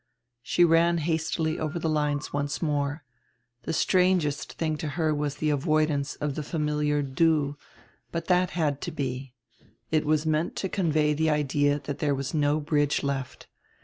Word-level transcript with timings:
She 0.41 0.63
ran 0.65 0.97
hastily 0.97 1.59
over 1.59 1.77
tire 1.77 1.91
lines 1.91 2.33
once 2.33 2.59
more. 2.59 3.03
The 3.65 3.71
strangest 3.71 4.57
tiring 4.57 4.75
to 4.77 4.87
her 4.97 5.13
was 5.13 5.35
tire 5.35 5.53
avoidance 5.53 6.15
of 6.15 6.33
die 6.33 6.41
familiar 6.41 7.03
"Du," 7.03 7.55
but 8.11 8.25
that 8.25 8.49
had 8.57 8.81
to 8.81 8.91
be. 8.91 9.35
It 9.91 10.03
was 10.07 10.25
meant 10.25 10.55
to 10.55 10.69
convey 10.69 11.13
tire 11.13 11.31
idea 11.35 11.79
that 11.83 11.99
there 11.99 12.15
was 12.15 12.33
no 12.33 12.59
bridge 12.59 13.03
left. 13.03 13.45